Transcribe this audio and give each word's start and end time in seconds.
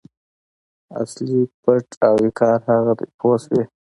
اصلي 1.01 1.39
پت 1.61 1.87
او 2.05 2.13
وقار 2.25 2.59
هغه 2.71 2.93
دی 2.99 3.07
پوه 3.19 3.37
شوې!. 3.43 3.63